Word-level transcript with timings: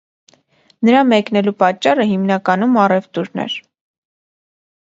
Նրա 0.89 1.01
մեկնելու 1.09 1.53
պատճառը 1.59 2.07
հիմնականում 2.13 2.81
առևտուրն 2.87 3.45
էր։ 3.47 3.61